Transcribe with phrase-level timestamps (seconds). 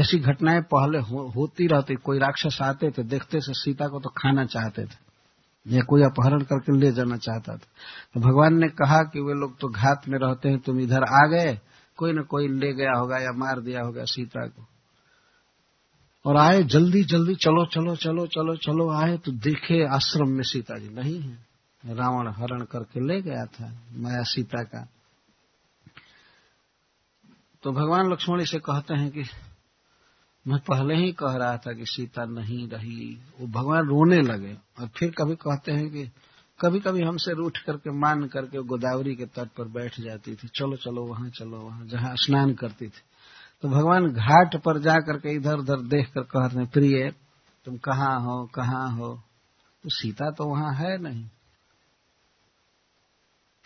[0.00, 4.08] ऐसी घटनाएँ पहले हो, होती रहती। कोई राक्षस आते थे देखते से सीता को तो
[4.08, 5.10] खाना चाहते थे।
[5.66, 7.66] या कोई अपहरण करके ले जाना चाहता था।
[8.14, 11.26] तो भगवान ने कहा कि वे लोग तो घात में रहते हैं तुम इधर आ
[11.26, 11.58] गए।
[11.96, 14.66] कोई न कोई ले गया होगा या मार दिया होगा सीता को।
[16.24, 20.78] और आए जल्दी जल्दी चलो चलो चलो चलो चलो आए तो देखे आश्रम में सीता
[20.78, 21.50] जी नहीं है।
[21.84, 24.88] रावण हरण करके ले गया था माया सीता का।
[27.62, 29.22] तो भगवान लक्ष्मण इसे कहते हैं कि
[30.48, 34.88] मैं पहले ही कह रहा था कि सीता नहीं रही, वो भगवान रोने लगे और
[34.88, 36.10] फिर कभी कहते हैं कि
[36.60, 40.76] कभी कभी हमसे रूठ करके, मान करके गोदावरी के तट पर बैठ जाती थी। चलो
[40.76, 43.02] चलो, वहाँ चलो, वहाँ, जहाँ स्नान करती थी।
[43.62, 47.14] तो भगवान घाट पर जा करके इधर उधर देख कर कह रहे प्रिय,
[47.64, 49.22] तुम कहाँ हो कहाँ हो?
[49.82, 51.24] तो सीता तो वहाँ है नहीं।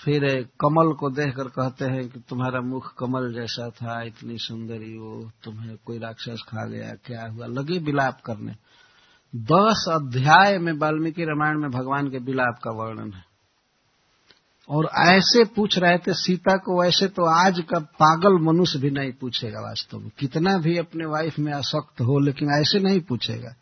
[0.05, 5.31] फिर कमल को देखकर कहते हैं कि तुम्हारा मुख कमल जैसा था, इतनी सुंदरी वो
[5.45, 7.47] तुम्हें कोई राक्षस खा गया, क्या हुआ?
[7.47, 8.53] लगे विलाप करने।
[9.37, 13.25] दस अध्याय में वाल्मीकि रामायण में भगवान के विलाप का वर्णन है।
[14.69, 19.13] और ऐसे पूछ रहे थे, सीता को वैसे तो आज का पागल मनुष्य भी नहीं
[19.13, 23.55] पूछेगा वास्तव में। कितना भी अपने वाइफ में आसक्त हो, लेकिन ऐसे नहीं पूछेगा।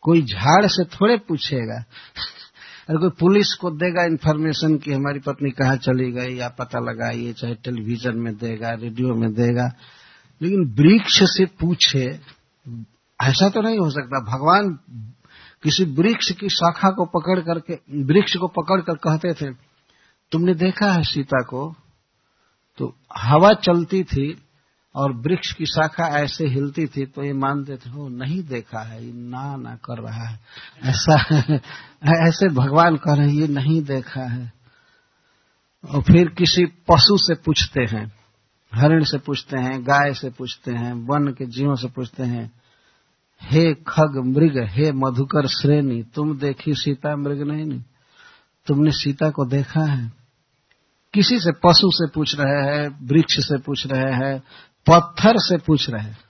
[0.00, 1.84] कोई झाड़ से थोड़े पूछेगा।
[2.90, 7.32] अगर कोई पुलिस को देगा इन्फॉर्मेशन कि हमारी पत्नी कहाँ चली गई, या पता लगाइए,
[7.32, 9.72] चाहे टेलीविज़न में देगा रेडियो में देगा।
[10.42, 12.20] लेकिन वृक्ष से पूछे,
[13.22, 14.78] ऐसा तो नहीं हो सकता। भगवान
[15.62, 19.54] किसी वृक्ष की शाखा को पकड़ करके, वृक्ष को पकड़ कर कहते थे,
[20.32, 21.74] तुमने देखा है सीता को?
[22.78, 24.43] तो हवा चलती थी
[24.94, 29.06] और वृक्ष की शाखा ऐसे हिलती थी तो ये मानते थे वो नहीं देखा है,
[29.06, 30.40] ये ना ना कर रहा है।
[30.82, 31.14] ऐसा
[32.28, 34.52] ऐसे भगवान कह रहे ये नहीं देखा है।
[35.90, 38.12] और फिर किसी पशु से पूछते हैं,
[38.74, 42.52] हरिण से पूछते हैं, गाय से पूछते हैं, वन के जीवों से पूछते हैं,
[43.42, 47.82] हे खग मृग, हे मधुकर श्रेणी, तुम देखी सीता मृग नहीं नहीं
[48.66, 50.12] तुमने सीता को देखा है?
[51.14, 54.42] किसी से पशु से पूछ रहे हैं, वृक्ष से पूछ रहे हैं
[54.86, 56.24] पत्थर से पूछ रहे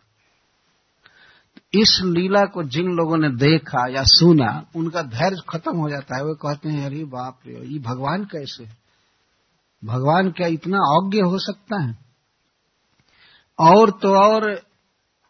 [1.83, 6.25] इस लीला को जिन लोगों ने देखा या सुना, उनका धैर्य खत्म हो जाता है।
[6.25, 8.69] वे कहते हैं, अरे बाप रे, ये भगवान कैसे
[9.85, 11.99] भगवान क्या इतना अज्ञ हो सकता है?
[13.59, 14.57] और तो और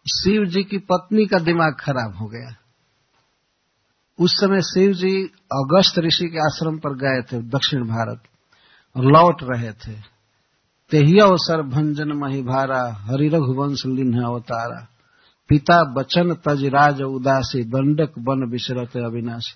[0.06, 2.56] शिव जी की पत्नी का दिमाग खराब हो गया।
[4.20, 8.22] उस समय शिव जी अगस्त ऋषि के आश्रम पर गए थे, दक्षिण भारत,
[8.96, 10.13] लौट रहे थे।
[10.90, 14.86] तेही अवसर भंजन महिभारा हरि रघुवंश लिन्ह अवतारा।
[15.48, 19.54] पिता बचन तज राज उदासी, दंडक बन विशरत अविनाशी।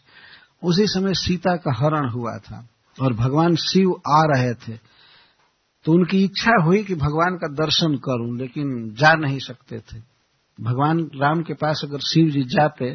[0.63, 2.67] उसी समय सीता का हरण हुआ था
[2.99, 4.77] और भगवान शिव आ रहे थे।
[5.85, 10.01] तो उनकी इच्छा हुई कि भगवान का दर्शन करूँ, लेकिन जा नहीं सकते थे।
[10.59, 12.95] भगवान राम के पास अगर शिव जी जाते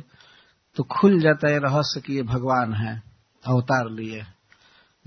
[0.77, 3.01] तो खुल जाता है रहस्य कि ये भगवान है,
[3.43, 4.21] अवतार लिए।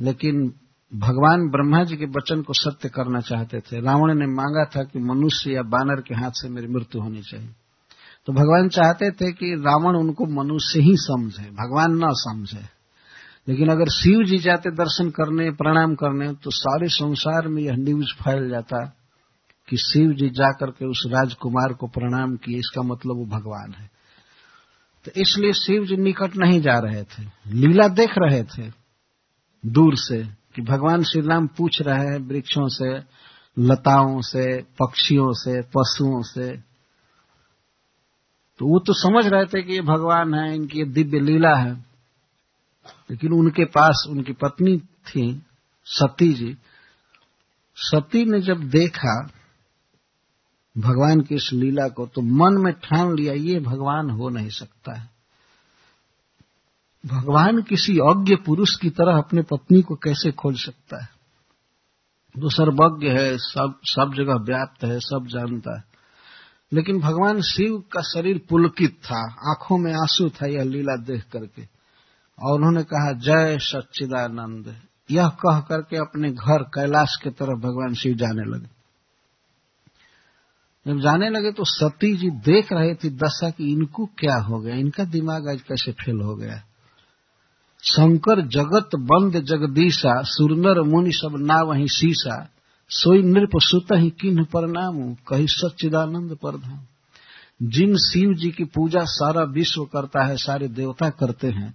[0.00, 0.53] लेकिन
[0.94, 4.98] भगवान ब्रह्मा जी के वचन को सत्य करना चाहते थे। रावण ने मांगा था कि
[4.98, 7.50] मनुष्य या बानर के हाथ से मेरी मृत्यु होनी चाहिए।
[8.26, 12.76] तो भगवान चाहते थे कि रावण उनको मनुष्य ही समझे, भगवान न समझे।
[13.48, 18.14] लेकिन अगर शिव जी जाते दर्शन करने, प्रणाम करने तो सारे संसार में यह न्यूज़
[18.22, 18.86] फैल जाता
[19.69, 23.91] कि शिव जी जाकर के उस राजकुमार को प्रणाम किए। इसका मतलब वो भगवान है।
[25.04, 28.72] तो इसलिए शिव जी निकट नहीं जा रहे थे। लीला देख रहे थे
[29.66, 32.99] दूर से। कि भगवान श्री राम पूछ रहे हैं वृक्षों से,
[33.59, 36.56] लताओं से, पक्षियों से, पशुओं से।
[38.59, 41.72] तो वो तो समझ रहे थे कि ये भगवान है, इनकी दिव्य लीला है।
[43.11, 45.43] लेकिन उनके पास उनकी पत्नी थी,
[45.84, 46.56] सती जी।
[47.77, 49.31] सती ने जब देखा
[50.78, 54.99] भगवान की इस लीला को तो मन में ठान लिया, ये भगवान हो नहीं सकता
[55.00, 55.16] है।
[57.06, 61.08] भगवान किसी अज्ञ पुरुष की तरह अपने पत्नी को कैसे खोज सकता है?
[62.38, 65.84] वो सर्वज्ञ है, सब सब जगह व्याप्त है, सब जानता है।
[66.72, 71.62] लेकिन भगवान शिव का शरीर पुलकित था, आँखों में आँसू था यह लीला देख करके।
[72.43, 74.76] और उन्होंने कहा, जय सच्चिदानंद।
[75.10, 78.76] यह कह करके अपने घर कैलाश के तरफ़ भगवान शिव जाने लगे।
[80.88, 84.75] जब जाने लगे तो सती जी देख रहे थे दशा कि इनको क्या हो गया,
[84.75, 86.65] इनका दिमाग आज कैसे फेल हो गया।
[87.87, 92.37] शंकर जगत बंद जगदीशा, सुरनर मुनि सब ना वही शीशा
[92.91, 94.97] सोई नृप सुत ही किन्ह पर नाम
[95.29, 96.81] कही सच्चिदानंद प्रधान।
[97.69, 101.73] जिन शिव जी की पूजा सारा विश्व करता है, सारे देवता करते हैं,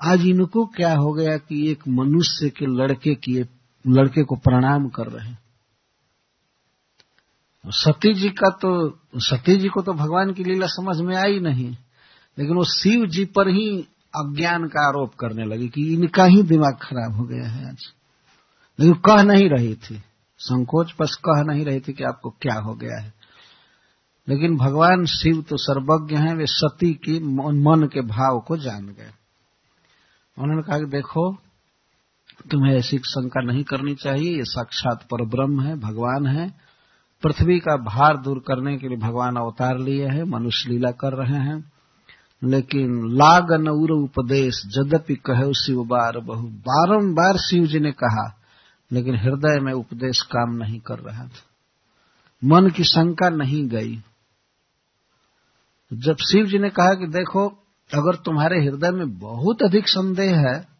[0.00, 3.38] आज इनको क्या हो गया कि एक मनुष्य के लड़के की
[3.84, 5.38] लड़के को प्रणाम कर रहे हैं?
[7.64, 8.70] सती जी का तो
[9.22, 11.70] सती जी को तो भगवान की लीला समझ में आई नहीं,
[12.38, 13.66] लेकिन वो शिव जी पर ही
[14.16, 17.78] अज्ञान का आरोप करने लगी कि इनका ही दिमाग खराब हो गया है आज।
[18.80, 20.02] लेकिन कह नहीं रही थी।
[20.38, 23.12] संकोच बस कह नहीं रही थी कि आपको क्या हो गया है।
[24.28, 29.10] लेकिन भगवान शिव तो सर्वज्ञ हैं, वे सती की मन के भाव को जान गए।
[30.38, 31.34] उन्होंने कहा कि देखो,
[32.50, 36.54] तुम्हें ऐसी शंका नहीं करनी चाहिए, ये साक्षात पर ब्रह्म है, भगवान है।
[37.22, 41.40] पृथ्वी का भार दूर करने के लिए भगवान अवतार लिए हैं, मनुष्य लीला कर रहे
[41.40, 41.73] हैं।
[42.44, 48.40] लेकिन लाग नौर उपदेश, जदपि कहे शिव बार बहु। बारंबार शिव जी ने कहा,
[48.92, 51.42] लेकिन हृदय में उपदेश काम नहीं कर रहा था।
[52.44, 54.02] मन की शंका नहीं गई।
[55.92, 57.48] जब शिव जी ने कहा कि देखो,
[57.94, 60.74] अगर तुम्हारे हृदय में बहुत अधिक संदेह है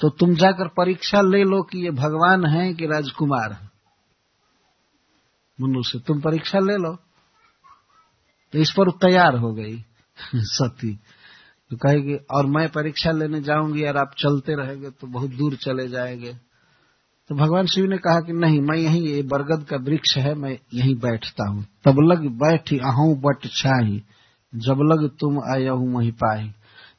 [0.00, 3.70] तो तुम जाकर परीक्षा ले लो कि ये भगवान है कि राजकुमार है।
[5.60, 6.96] मनुष्य तुम परीक्षा ले लो।
[8.52, 9.84] तो इस पर तैयार हो गई।
[10.36, 10.98] सती।
[11.70, 15.88] तो कहेगी, और मैं परीक्षा लेने जाऊँगी यार आप चलते रहेंगे तो बहुत दूर चले
[15.88, 16.32] जाएँगे।
[17.28, 20.58] तो भगवान शिव ने कहा कि, नहीं, मैं यहीं, ये बरगद का वृक्ष है, मैं
[20.74, 24.02] यहीं बैठता हूँ। तब लग बैठी आहू बट छाही,
[24.54, 26.52] जब लग तुम आया वहीं पाही।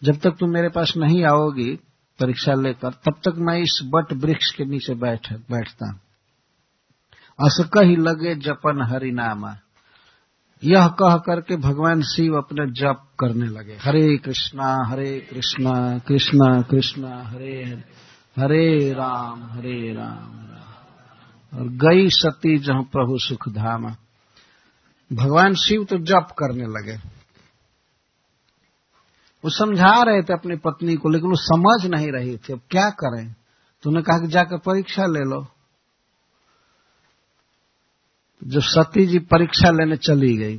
[0.03, 1.75] जब तक तुम मेरे पास नहीं आओगी
[2.19, 5.99] परीक्षा लेकर, तब तक मैं इस बट वृक्ष के नीचे बैठ, बैठता
[7.39, 9.55] अस कही लगे जपन हरि नामा।
[10.63, 17.24] यह कह करके भगवान शिव अपने जप करने लगे। हरे कृष्णा हरे कृष्णा कृष्णा कृष्णा,
[17.24, 17.83] हरे हरे
[18.38, 20.44] हरे राम हरे राम
[21.54, 23.95] और गई सती जहाँ प्रभु सुख धामा
[25.13, 26.95] भगवान शिव तो जप करने लगे।
[29.44, 32.89] वो समझा रहे थे अपनी पत्नी को, लेकिन वो समझ नहीं रही थी। अब क्या
[32.89, 33.36] करें?
[33.83, 35.52] तो उन्होंने कहा कि जाकर परीक्षा ले लो।
[38.47, 40.57] जब सती जी परीक्षा लेने चली गई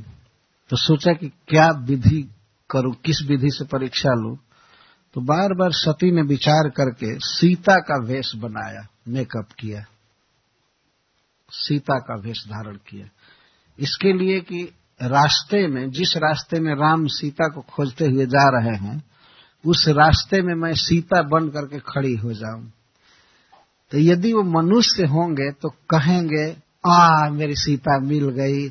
[0.69, 2.21] तो सोचा कि क्या विधि
[2.69, 4.37] करूँ, किस विधि से परीक्षा लूँ
[5.15, 9.83] तो बार बार सती ने विचार करके सीता का वेश बनाया मेकअप किया।
[11.49, 13.05] सीता का वेश धारण किया।
[13.79, 14.63] इसके लिए कि
[15.01, 19.03] रास्ते में, जिस रास्ते में राम सीता को खोजते हुए जा रहे हैं,
[19.65, 22.71] उस रास्ते में मैं सीता बन करके खड़ी हो जाऊँ।
[23.91, 28.67] तो यदि वो मनुष्य होंगे तो कहेंगे आ, मेरी सीता मिल गई।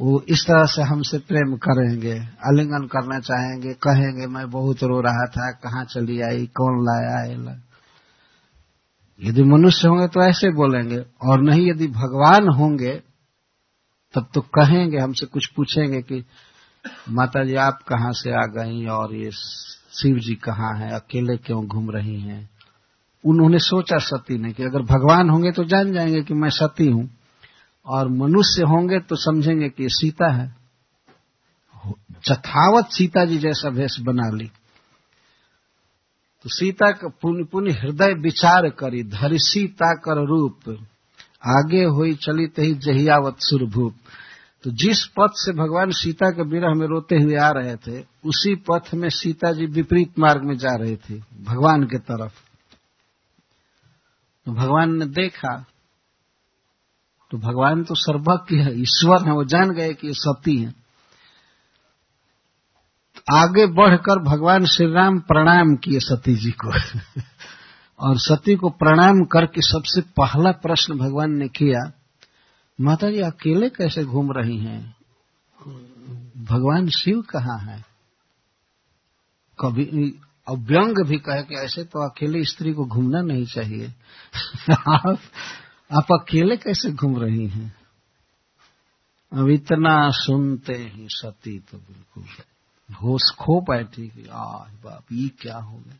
[0.00, 5.26] वो इस तरह से हमसे प्रेम करेंगे, आलिंगन करना चाहेंगे, कहेंगे, मैं बहुत रो रहा
[5.26, 7.60] था, कहाँ चली आई, कौन लाया आए
[9.22, 13.02] यदि मनुष्य होंगे तो ऐसे बोलेंगे, और नहीं यदि भगवान होंगे,
[14.14, 16.24] तब तो कहेंगे, हमसे कुछ पूछेंगे कि
[17.10, 19.30] माता जी आप कहाँ से आ गई, और ये
[19.92, 22.50] शिव जी कहाँ हैं, अकेले क्यों घूम रही हैं?
[23.26, 27.10] उन्होंने सोचा सती ने कि अगर भगवान होंगे तो जान जाएँगे कि मैं सती हूँ।
[27.86, 30.46] और मनुष्य होंगे तो समझेंगे कि सीता है।
[32.28, 34.46] जथावत सीता जी जैसा भेष बना ली।
[36.44, 40.68] तो सीता का पुण्य पुण्य हृदय विचार करी, धरि सीता कर रूप,
[41.48, 43.94] आगे हुई चली तही जहियावत सुरभूप
[44.64, 48.54] तो जिस पथ से भगवान सीता के विरह में रोते हुए आ रहे थे, उसी
[48.70, 52.40] पथ में सीता जी विपरीत मार्ग में जा रही थी, भगवान के तरफ़।
[54.46, 55.54] तो भगवान ने देखा
[57.34, 60.74] तो भगवान तो सर्वज्ञ है, ईश्वर है, वो जान गए कि ये सती है।
[63.32, 66.68] आगे बढ़कर भगवान श्री राम प्रणाम किए सती जी को।
[68.00, 71.92] और सती को प्रणाम करके सबसे पहला प्रश्न भगवान ने किया
[72.80, 74.96] माता जी अकेले कैसे घूम रही हैं?
[76.44, 77.84] भगवान शिव कहाँ है?
[79.60, 79.84] कभी
[80.48, 83.94] अव्यंग भी कहे कि ऐसे तो अकेले स्त्री को घूमना नहीं चाहिए।
[84.88, 85.18] आप
[85.92, 87.74] आप अकेले कैसे घूम रही हैं?
[89.32, 92.24] अब इतना सुनते ही सती तो बिल्कुल
[92.94, 95.94] होश खो बैठी कि, आह, बाप, ये क्या हो गया?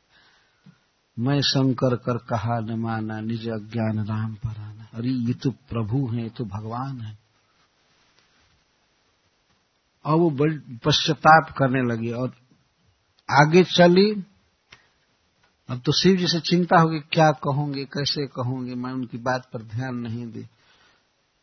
[1.19, 6.09] मैं शंकर कर कहा, न माना निज अज्ञान राम पर आना। अरे, ये तो प्रभु
[6.09, 7.19] है, ये तो भगवान है।
[10.05, 12.35] और वो बड़ी पश्चाताप करने लगी और
[13.31, 14.25] आगे चली।
[15.69, 19.63] अब तो शिव जी से चिंता होगी, क्या कहूँगी, कैसे कहूँगी, मैं उनकी बात पर
[19.63, 20.43] ध्यान नहीं दी।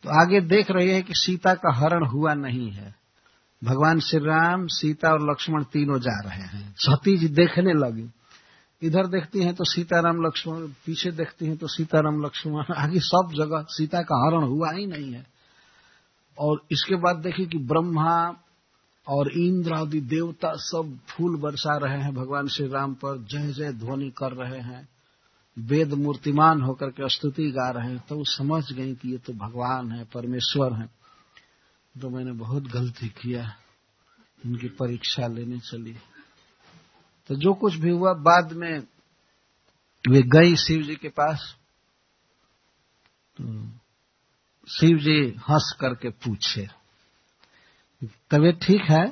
[0.04, 2.96] तो आगे देख रही है कि सीता का हरण हुआ नहीं है।
[3.64, 8.10] भगवान श्री राम, सीता और लक्ष्मण तीनों जा रहे हैं। सती जी देखने लगी।
[8.82, 13.66] इधर देखती हैं तो सीताराम लक्ष्मण, पीछे देखती हैं तो सीताराम लक्ष्मण। आगे सब जगह
[13.70, 15.26] सीता का हरण हुआ ही नहीं है।
[16.38, 18.36] और इसके बाद देखी कि ब्रह्मा
[19.08, 23.72] और इंद्र आदि देवता सब फूल बरसा रहे हैं, भगवान श्री राम पर जय जय
[23.74, 24.88] ध्वनि कर रहे हैं,
[25.58, 29.34] वेद मूर्तिमान होकर के स्तुति गा रहे हैं तो वो समझ गई कि ये तो
[29.36, 30.90] भगवान है, परमेश्वर है।
[31.96, 33.44] तो मैंने बहुत गलती किया
[34.46, 35.96] उनकी परीक्षा लेने चली।
[37.30, 38.80] तो जो कुछ भी हुआ, बाद में
[40.06, 41.56] वे गई शिव जी के पास
[43.38, 43.44] तो
[44.68, 46.68] शिव जी हंस करके पूछे
[48.02, 49.04] तबीयत ठीक है?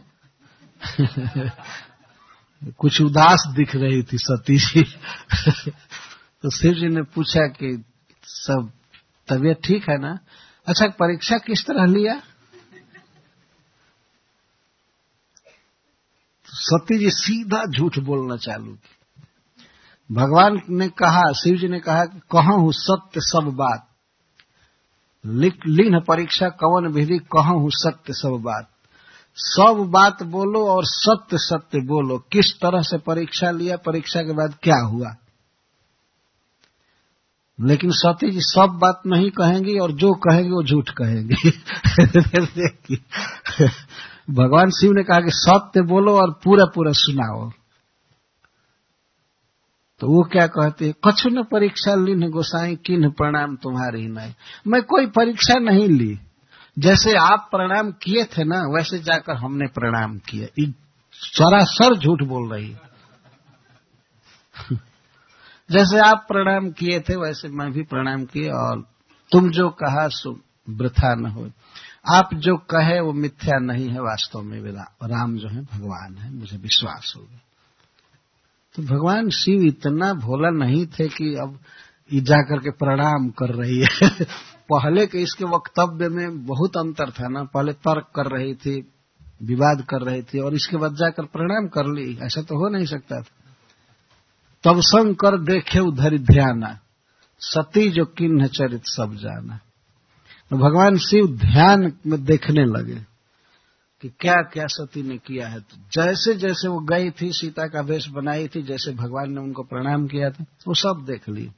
[2.79, 4.84] कुछ उदास दिख रही थी सती जी।
[6.43, 7.84] तो शिव जी ने पूछा कि
[8.24, 8.72] सब
[9.27, 10.17] तबीयत ठीक है ना?
[10.67, 12.13] अच्छा परीक्षा किस तरह लिया
[16.48, 18.96] तो सती जी सीधा झूठ बोलना चालू की।
[20.10, 23.88] भगवान ने कहा, शिव जी ने कहा कि कहा हूँ सत्य सब बात?
[25.25, 28.69] लिख, लीन परीक्षा, कवन विधि, कहा सत्य सब बात?
[29.36, 34.56] सब बात बोलो और सत्य सत्य बोलो। किस तरह से परीक्षा लिया, परीक्षा के बाद
[34.64, 35.16] क्या हुआ?
[37.62, 41.50] लेकिन सती जी सब बात नहीं कहेंगी और जो कहेंगी वो झूठ कहेंगी।
[44.30, 47.52] भगवान शिव ने कहा कि सत्य बोलो और पूरा पूरा सुनाओ।
[50.00, 50.94] तो वो क्या कहते हैं?
[51.08, 54.34] कछु न परीक्षा लीन गोसाई किन प्रणाम तुम्हारी नहीं
[54.68, 56.20] मैं कोई परीक्षा नहीं ली।
[56.80, 60.72] जैसे आप प्रणाम किए थे ना, वैसे जाकर हमने प्रणाम किया।
[61.14, 62.76] सरासर झूठ बोल रही
[65.72, 68.88] जैसे आप प्रणाम किए थे, वैसे मैं भी प्रणाम किए और
[69.32, 71.52] तुम जो कहा, सो वृथा न हो।
[72.14, 74.62] आप जो कहे, वो मिथ्या नहीं है वास्तव में
[75.04, 77.40] राम जो है, भगवान है। मुझे विश्वास हो गया।
[78.76, 81.60] तो भगवान शिव इतना भोला नहीं थे कि अब
[82.14, 84.10] जाकर के प्रणाम कर रही है।
[84.74, 88.92] पहले के इसके वक्तव्य में बहुत अंतर था ना। पहले तर्क कर रही थी,
[89.44, 92.86] विवाद कर रही थी और इसके बाद जाकर प्रणाम कर ली। ऐसा तो हो नहीं
[92.86, 93.36] सकता था।
[94.64, 96.80] तब संग कर देखे उधर ध्याना,
[97.40, 99.60] सती जो किन्ह चरित सब जाना।
[100.50, 103.06] तो भगवान शिव ध्यान में देखने लगे
[104.02, 107.82] कि क्या क्या सती ने किया है। तो जैसे जैसे वो गई थी, सीता का
[107.82, 111.52] वेश बनाई थी, जैसे भगवान ने उनको प्रणाम किया था, वो सब देख ली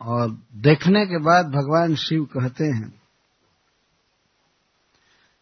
[0.00, 2.92] और देखने के बाद भगवान शिव कहते हैं,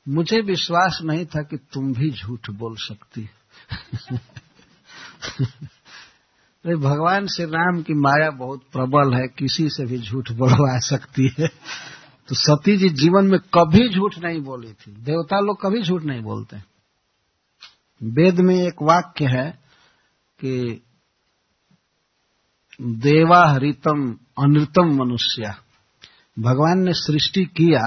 [0.08, 3.28] मुझे विश्वास नहीं था कि तुम भी झूठ बोल सकती।
[6.64, 11.28] तो भगवान श्री राम की माया बहुत प्रबल है, किसी से भी झूठ बोलवा सकती
[11.38, 11.48] है।
[12.28, 16.22] तो सती जी जीवन में कभी झूठ नहीं बोली थी। देवता लोग कभी झूठ नहीं
[16.22, 16.56] बोलते।
[18.02, 19.50] वेद में एक वाक्य है
[20.40, 20.82] कि
[22.80, 24.02] देवा हरितम
[24.38, 25.52] अनृतम मनुष्य।
[26.36, 27.82] भगवान ने सृष्टि किया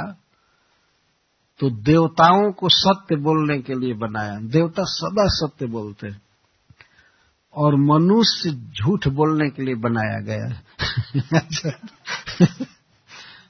[1.59, 6.21] तो देवताओं को सत्य बोलने के लिए बनाया। देवता सदा सत्य बोलते हैं।
[7.53, 10.45] और मनुष्य झूठ बोलने के लिए बनाया गया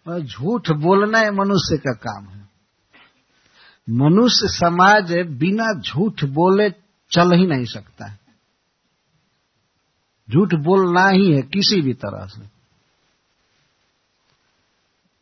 [0.07, 2.47] और झूठ बोलना है मनुष्य का काम है।
[3.87, 6.69] मनुष्य समाज बिना झूठ बोले
[7.11, 8.17] चल ही नहीं सकता। है
[10.29, 12.41] झूठ बोलना ही है किसी भी तरह से।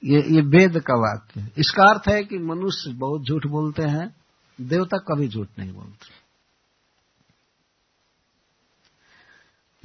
[0.03, 4.15] ये ये वेद का वाक्य है। इसका अर्थ है कि मनुष्य बहुत झूठ बोलते हैं,
[4.61, 6.15] देवता कभी झूठ नहीं बोलते।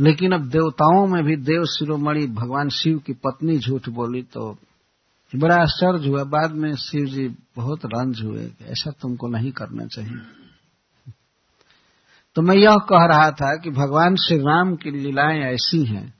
[0.00, 4.58] लेकिन अब देवताओं में भी देव शिरोमणि भगवान शिव की पत्नी झूठ बोली तो
[5.32, 10.41] बड़ा आश्चर्य हुआ। बाद में शिव जी बहुत रंज हुए ऐसा तुमको नहीं करना चाहिए।
[12.34, 16.14] तो मैं यह कह रहा था कि भगवान श्री राम की लीलाएँ ऐसी हैं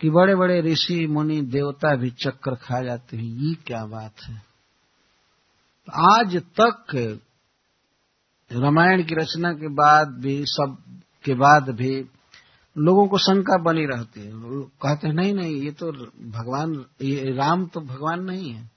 [0.00, 4.42] कि बड़े बड़े ऋषि, मुनि, देवता भी चक्कर खा जाते हैं। ये क्या बात है?
[5.94, 6.84] आज तक
[8.52, 12.04] रामायण की रचना के बाद भी, सब के बाद भी
[12.78, 14.30] लोगों को शंका बनी रहती है।
[14.82, 15.92] कहते हैं, नहीं नहीं, ये तो
[16.30, 18.70] भगवान, ये राम तो भगवान नहीं है।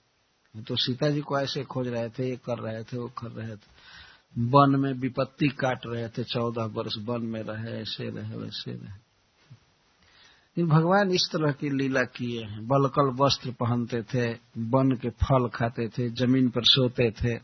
[0.58, 3.56] तो सीता जी को ऐसे खोज रहे थे, ये कर रहे थे, वो कर रहे
[3.56, 3.77] थे।
[4.38, 9.08] वन में विपत्ति काट रहे थे, चौदह वर्ष वन में रहे, ऐसे रहे, वैसे रहे।
[10.64, 15.88] भगवान इस तरह की लीला किए हैं। बलकल वस्त्र पहनते थे, वन के फल खाते
[15.88, 17.38] थे, ज़मीन पर सोते थे।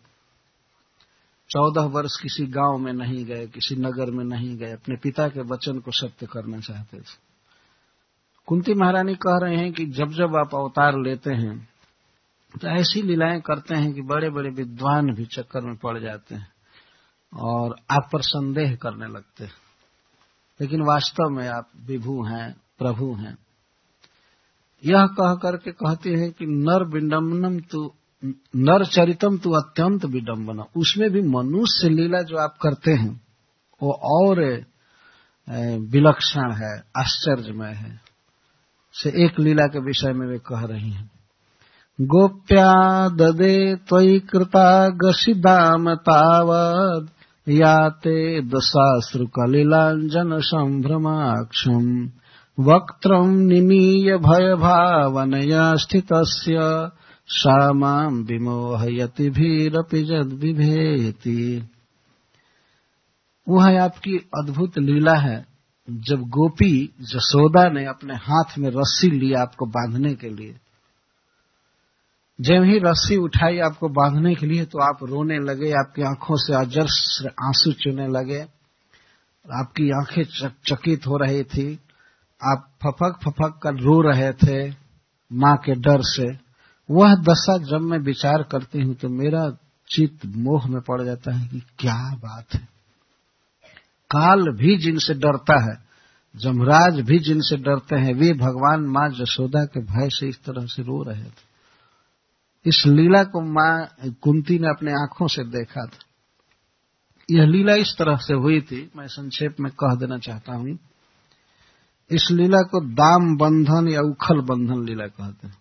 [1.49, 5.41] चौदह वर्ष किसी गाँव में नहीं गए, किसी नगर में नहीं गए, अपने पिता के
[5.41, 7.33] वचन को सत्य करना चाहते थे।
[8.45, 11.69] कुंती महारानी कह रहे हैं कि जब जब आप अवतार लेते हैं
[12.61, 16.52] तो ऐसी लीलाएँ करते हैं कि बड़े बड़े विद्वान भी चक्कर में पड़ जाते हैं।
[17.35, 19.51] और आप पर संदेह करने लगते हैं।
[20.61, 23.37] लेकिन वास्तव में आप विभू हैं, प्रभु हैं।
[24.85, 27.91] यह कह करके कहते हैं कि नर विडम्बनम तू,
[28.55, 33.21] नर चरितम तू अत्यंत विडम्बना उसमें भी मनुष्य लीला जो आप करते हैं,
[33.83, 34.65] वो और
[35.79, 38.01] विलक्षण है, आश्चर्यमय है।
[38.93, 41.11] से एक लीला के विषय में वे कह रही हैं।
[42.01, 47.09] गोप्या ददे त्वयि कृता गशिदाम तावद
[47.47, 52.09] या ते दशाश्रुकलिलाञ्जन सम्भ्रमाक्षम्
[52.59, 56.55] वक्त्रम् निमीय भयभावनया स्थितस्य
[57.27, 61.69] सा माम् विमोहयति भीरपि जद्विभेति।
[63.49, 65.45] वह आपकी अद्भुत लीला है।
[65.89, 70.55] जब गोपी जसोदा ने अपने हाथ में रस्सी ली आपको बांधने के लिए
[72.39, 76.53] जब ही रस्सी उठाई आपको बांधने के लिए तो आप रोने लगे, आपकी आँखों से
[76.53, 76.87] अजर
[77.47, 78.41] आँसू चुने लगे
[79.45, 80.23] आपकी आँखें
[80.67, 81.79] चकित हो रही थी।
[82.41, 84.69] आप फपक फपक कर रो रहे थे,
[85.31, 86.27] माँ के डर से।
[86.89, 89.49] वह दशा जब मैं विचार करती हूँ तो मेरा
[89.89, 92.67] चित्त मोह में पड़ जाता है कि क्या बात है।
[94.11, 95.77] काल भी जिनसे डरता है,
[96.35, 100.83] जमराज भी जिनसे डरते हैं, वे भगवान माँ जसोदा के भय से इस तरह से
[100.83, 101.52] रो रहे थे।
[102.65, 103.87] इस लीला को माँ
[104.21, 105.99] कुंती ने अपने आँखों से देखा था।
[107.31, 110.79] यह लीला इस तरह से हुई थी, मैं संक्षेप में कह देना चाहता हूँ।
[112.11, 115.57] इस लीला को दाम बंधन या उखल बंधन लीला कहते हैं।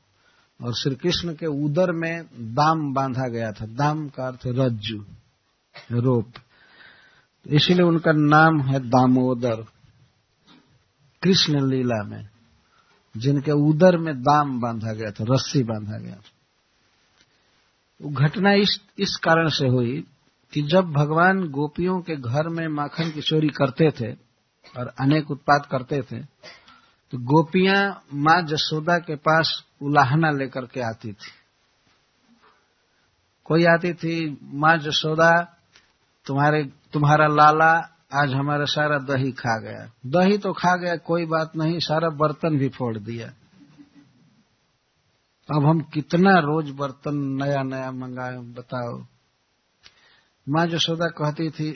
[0.62, 5.04] और श्री कृष्ण के उदर में दाम बांधा गया था। दाम का अर्थ रज्जु,
[5.92, 6.32] रोप।
[7.46, 9.64] इसीलिए उनका नाम है दामोदर।
[11.22, 12.28] कृष्ण लीला में
[13.16, 16.31] जिनके उदर में दाम बांधा गया था, रस्सी बांधा गया था।
[18.10, 20.04] घटना इस इस कारण से हुई
[20.52, 24.12] कि जब भगवान गोपियों के घर में माखन की चोरी करते थे
[24.78, 26.20] और अनेक उत्पाद करते थे
[27.12, 31.30] तो गोपियाँ माँ जसोदा के पास उलाहना लेकर के आती थी।
[33.44, 35.56] कोई आती थी, माँ जसोदा,
[36.26, 41.56] तुम्हारे, तुम्हारा लाला, आज हमारा सारा दही खा गया। दही तो खा गया, कोई बात
[41.56, 43.32] नहीं, सारा बर्तन भी फोड़ दिया।
[45.54, 49.04] अब हम कितना रोज बर्तन नया नया मंगाए, बताओ।
[50.48, 51.70] माँ जसोदा कहती थी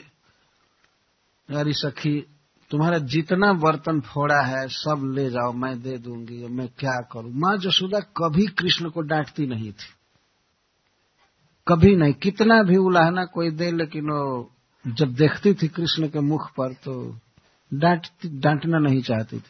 [1.51, 2.27] यारी सखी,
[2.71, 7.31] तुम्हारा जितना बर्तन फोड़ा है, सब ले जाओ, मैं दे दूँगी मैं क्या करूँ?
[7.33, 9.93] माँ जसोदा कभी कृष्ण को डांटती नहीं थी।
[11.67, 14.51] कभी नहीं, कितना भी उलाहना कोई दे, लेकिन वो
[14.87, 17.19] जब देखती थी कृष्ण के मुख पर तो
[17.73, 19.43] डांट, डांटना नहीं चाहती थी।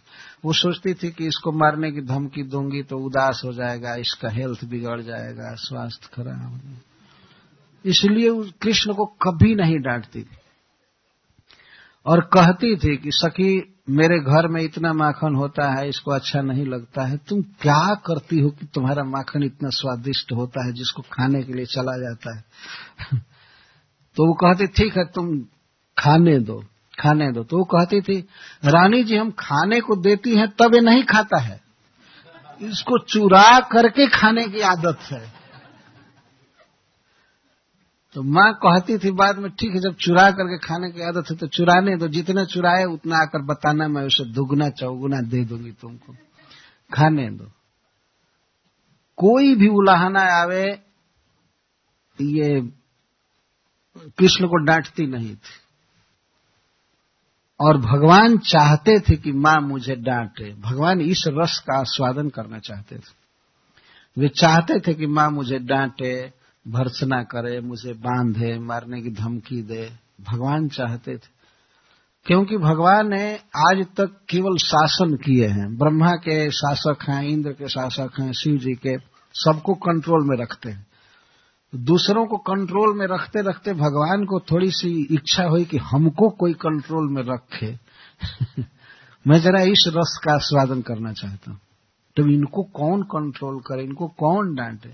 [0.46, 4.66] वो सोचती थी कि इसको मारने की धमकी दूँगी तो उदास हो जाएगा, इसका हेल्थ
[4.66, 6.60] बिगड़ जाएगा, स्वास्थ्य खराब हो
[7.86, 10.38] इसलिए कृष्ण को कभी नहीं डांटती थी।
[12.06, 16.66] और कहती थी कि, सखी, मेरे घर में इतना माखन होता है, इसको अच्छा नहीं
[16.66, 21.44] लगता है। तुम क्या करती हो कि तुम्हारा माखन इतना स्वादिष्ट होता है, जिसको खाने
[21.44, 22.44] के लिए चला जाता है?
[24.16, 25.40] तो वो कहती, ठीक है, तुम
[25.98, 26.64] खाने दो।
[27.00, 28.20] खाने दो। तो वो कहती थी,
[28.66, 31.62] रानी जी, हम खाने को देती हैं, तब ये नहीं खाता है।
[32.62, 35.34] इसको चुरा करके खाने की आदत है।
[38.14, 41.36] तो माँ कहती थी बाद में, ठीक है, जब चुरा करके खाने की आदत है
[41.38, 46.16] तो चुराने दो। जितने चुराए, उतना आकर बताना, मैं उसे दुगना, चौगुना दे दूँगी तुमको।
[46.94, 47.46] खाने दो।
[49.18, 50.64] कोई भी उलाहना आवे,
[52.22, 52.62] ये
[53.98, 55.67] कृष्ण को डांटती नहीं थी।
[57.60, 62.96] और भगवान चाहते थे कि माँ मुझे डांटे। भगवान इस रस का आस्वादन करना चाहते
[62.96, 63.28] थे।
[64.18, 66.34] वे चाहते थे कि माँ मुझे डांटे,
[66.68, 69.92] भर्सना करे, मुझे बांधे, मारने की धमकी दे।
[70.22, 71.38] भगवान चाहते थे।
[72.26, 77.70] क्योंकि भगवान ने आज तक केवल शासन किए हैं। ब्रह्मा के शासक हैं, इंद्र के
[77.70, 78.98] शासक हैं, शिव जी के,
[79.34, 80.87] सबको कंट्रोल में रखते हैं।
[81.78, 86.54] दूसरों को कंट्रोल में रखते रखते भगवान को थोड़ी सी इच्छा हुई कि हमको कोई
[86.54, 87.80] कंट्रोल में रखे।
[89.28, 91.60] मैं जरा इस रस का आस्वादन करना चाहता हूँ।
[92.16, 93.84] तो इनको कौन कंट्रोल करे?
[93.84, 94.90] इनको कौन डांटे?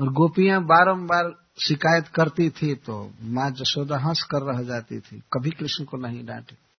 [0.00, 1.32] और गोपियाँ बारंबार
[1.68, 6.26] शिकायत करती थी तो माँ जशोदा हंस कर रह जाती थी। कभी कृष्ण को नहीं
[6.26, 6.62] डांटे।